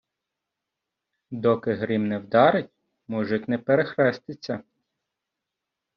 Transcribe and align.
Доки 1.31 1.73
грім 1.83 2.07
не 2.07 2.19
вдарить, 2.19 2.69
мужик 3.07 3.47
не 3.47 3.57
перехреститься. 3.57 4.63